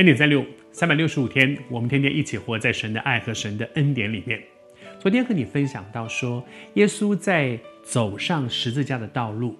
[0.00, 0.42] 恩典三六，
[0.72, 4.42] 三百六十五天，我们天天一起活在神的爱和神的恩典里面。
[4.98, 6.42] 昨天和你分享到说，
[6.72, 9.54] 耶稣在走上十字架的道路，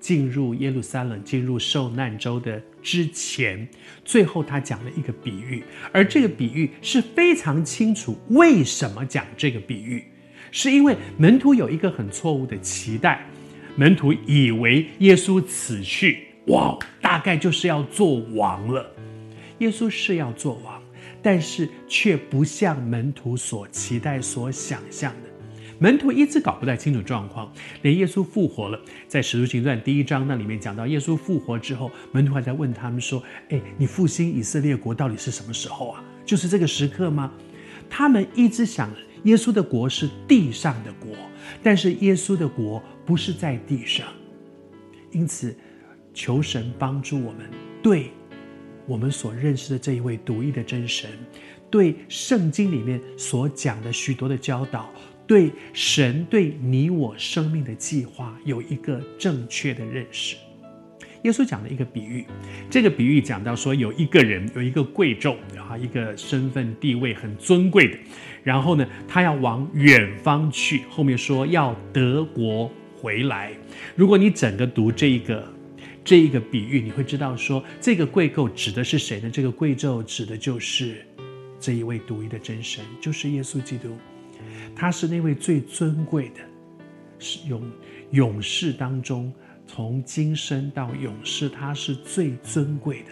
[0.00, 3.68] 进入耶路撒冷、进入受难周的之前，
[4.02, 5.62] 最后他讲了一个比喻，
[5.92, 10.02] 而这个比喻是非常清楚为什么讲这个比喻，
[10.50, 13.26] 是因为门徒有一个很错误的期待，
[13.76, 18.90] 门徒以为耶稣此去，哇，大概就是要做王了。
[19.62, 20.82] 耶稣是要做王，
[21.22, 25.30] 但是却不像门徒所期待、所想象的。
[25.78, 36.04] 门徒一直搞不太清楚状况，连耶稣复活了，在《使徒行传》第一章那里面讲到，耶稣复活之后，门徒还在问他们说：“哎，你复兴以色列国到底是什么时候啊？
[36.24, 37.32] 就是这个时刻吗？”
[37.88, 38.90] 他们一直想，
[39.24, 41.14] 耶稣的国是地上的国，
[41.62, 44.08] 但是耶稣的国不是在地上，
[45.12, 45.56] 因此
[46.12, 47.48] 求神帮助我们
[47.80, 48.10] 对。
[48.86, 51.08] 我们所认识的这一位独一的真神，
[51.70, 54.90] 对圣经里面所讲的许多的教导，
[55.26, 60.36] 对神对你我生命的计划有一个正确的认识。
[61.22, 62.26] 耶稣讲了一个比喻，
[62.68, 67.96] 这个比喻讲到说，有一个人有一个贵胄啊，一个身份地位很尊贵的，
[68.42, 73.52] 然后呢，他要往远方去，后面说要得国回来。
[73.94, 75.46] 如果你整个读这一个。
[76.04, 79.30] 这一个比喻，你会知道说，这个贵胄指的是谁呢？
[79.30, 81.06] 这个贵胄指的就是
[81.60, 83.96] 这一位独一的真神，就是耶稣基督。
[84.74, 86.40] 他是那位最尊贵的，
[87.18, 87.72] 是永
[88.10, 89.32] 永世当中，
[89.66, 93.10] 从今生到永世，他是最尊贵的。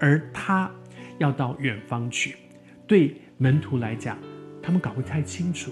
[0.00, 0.70] 而他
[1.18, 2.36] 要到远方去，
[2.86, 4.18] 对门徒来讲，
[4.60, 5.70] 他们搞不太清楚。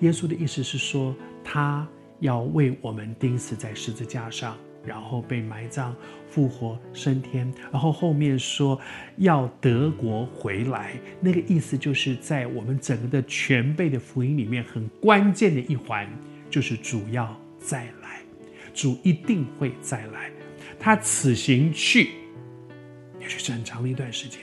[0.00, 1.14] 耶稣的意思是说，
[1.44, 1.86] 他
[2.20, 4.56] 要为我们钉死在十字架上。
[4.84, 5.94] 然后被埋葬、
[6.28, 8.80] 复活、升天，然后后面说
[9.16, 16.08] 要得国回来，那个意思就是在我们整个的全备的福音里面，很关键的一环
[16.48, 18.20] 就是主要再来，
[18.72, 20.30] 主一定会再来。
[20.78, 22.10] 他此行去，
[23.20, 24.40] 也许是很长的一段时间，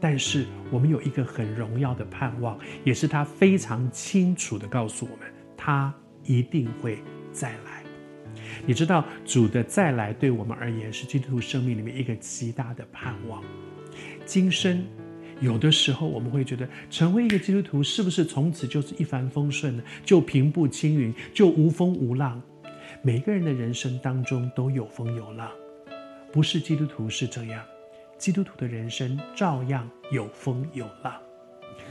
[0.00, 6.98] 但是我们有一个很荣耀的盼望，也是他非常清楚的告诉我们，他一定会
[7.32, 7.82] 再来。
[8.66, 13.42] 你知道主的再来对我们而言是基督徒生命里面一个极大的盼望。
[14.24, 14.84] 今生
[15.40, 19.82] 有的时候我们会觉得成为一个基督徒是不是从此就是一帆风顺呢？
[20.04, 22.40] 就平步青云，就无风无浪？
[23.02, 25.50] 每个人的人生当中都有风有浪，
[26.32, 27.64] 不是基督徒是这样，
[28.16, 31.21] 基督徒的人生照样有风有浪。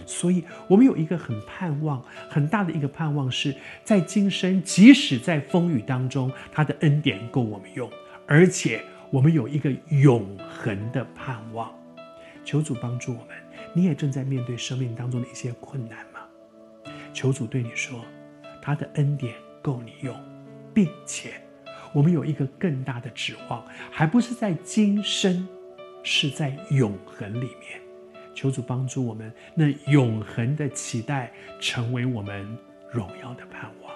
[0.06, 7.90] 所以，我们有一个很盼望、很大的一个盼望，是在今生，即使在风雨当中，他的恩典够我们用，
[8.28, 11.72] 而且我们有一个永恒的盼望。
[12.44, 13.36] 求主帮助我们。
[13.74, 16.20] 你也正在面对生命当中的一些困难吗？
[17.14, 18.04] 求主对你说，
[18.62, 20.14] 他的恩典够你用，
[20.74, 21.34] 并且
[21.94, 25.48] 我们有一个更大的指望，还不是在今生，
[26.04, 27.80] 是在永恒里面。
[28.34, 32.58] 求主帮助我们，那永恒的期待成为我们
[32.92, 33.91] 荣耀的盼望。